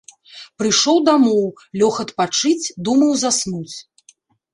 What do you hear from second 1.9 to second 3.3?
адпачыць, думаў